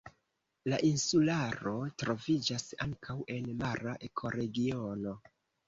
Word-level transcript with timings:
La 0.71 0.79
insularo 0.87 1.73
troviĝas 2.05 2.67
ankaŭ 2.87 3.17
en 3.39 3.55
mara 3.63 3.97
ekoregiono. 4.11 5.19